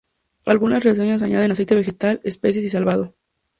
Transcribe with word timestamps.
Algunas 0.47 0.83
recetas 0.83 1.21
añaden 1.21 1.51
aceite 1.51 1.75
vegetal, 1.75 2.21
especias 2.23 2.65
y 2.65 2.69
salvado. 2.71 3.13